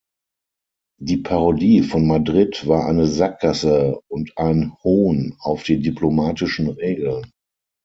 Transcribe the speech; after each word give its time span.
Die 0.99 1.17
Parodie 1.17 1.83
von 1.83 2.07
Madrid 2.07 2.65
war 2.67 2.87
eine 2.87 3.05
Sackgasse 3.05 4.01
und 4.09 4.35
eine 4.35 4.73
Hohn 4.83 5.35
auf 5.39 5.61
die 5.61 5.79
diplomatischen 5.79 6.69
Regeln. 6.69 7.29